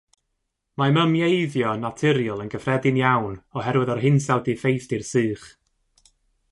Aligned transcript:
Mae 0.81 0.93
mymieiddo 0.95 1.75
naturiol 1.83 2.41
yn 2.47 2.51
gyffredin 2.55 2.99
iawn 3.03 3.39
oherwydd 3.61 3.93
yr 3.97 4.03
hinsawdd 4.07 4.51
diffeithdir 4.51 5.07
sych. 5.15 5.51